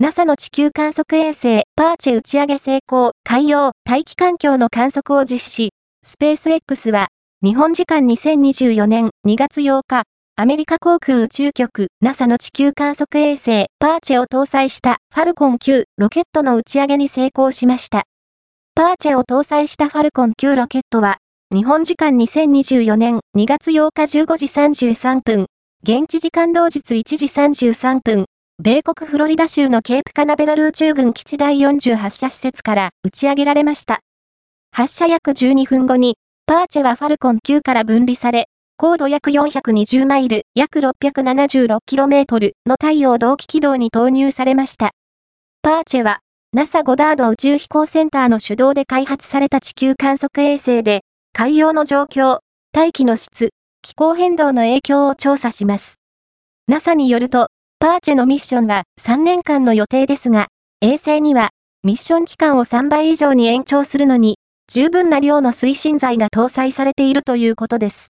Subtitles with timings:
[0.00, 5.70] NASA の地球観測衛星パーチェ打ち上げ成功、海洋、大気環境の観測を実施。
[6.04, 7.08] スペース X は、
[7.42, 10.04] 日本時間2024年2月8日、
[10.36, 18.04] アメリカ航空宇宙局 NASA の地球観測衛星パーチェを搭載したファルコン9ロケットの打ち上げに成功しました。
[18.76, 21.16] パーチェを搭載したファルコン9ロケットは、
[21.52, 25.46] 日本時間2024年2月8日15時33分、
[25.82, 28.26] 現地時間同日1時33分、
[28.60, 34.00] 米国フロリダ州のケープカナベラル宇宙軍基地第40発射施設から打ち上げられました。
[34.72, 44.90] 発射約12分後に、パーチェはファルコン9から分離され、高度約420マイル、約 676km の太陽同期軌道に投入されました。
[45.62, 46.18] パーチェは、
[46.52, 51.02] NASA ゴダード宇宙飛行センターの主導で開発された地球観測衛星で、
[51.32, 52.40] 海洋の状況、
[52.72, 53.50] 大気の質、
[53.82, 56.00] 気候変動の影響を調査します。
[56.66, 60.48] NASA によると、パーチェのミッションは3年間の予定ですが、
[60.80, 61.50] 衛星には
[61.84, 64.36] ミッション期間を3倍以上に延長するのに、
[64.68, 68.06] 十分な量の推進剤が搭載されているということです。